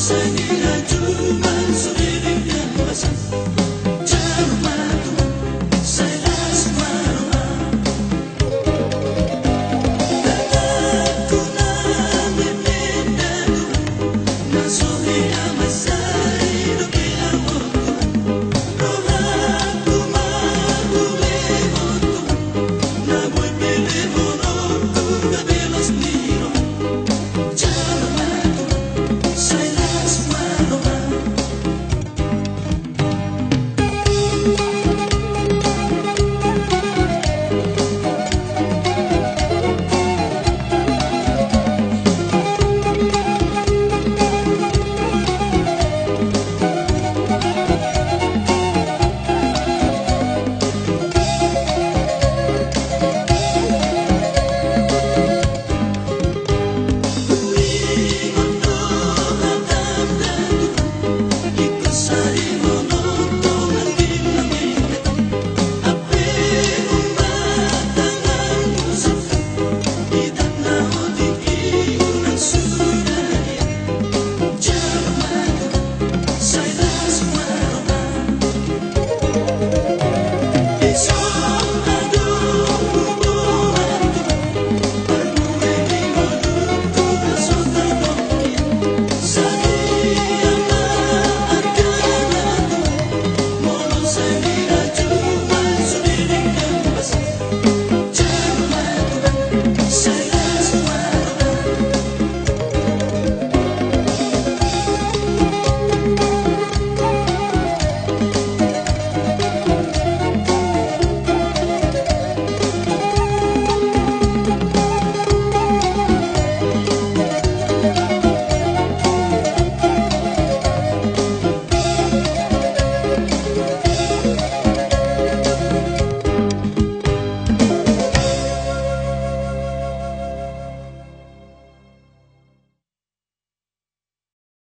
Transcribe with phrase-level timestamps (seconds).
[0.00, 0.59] Senhor.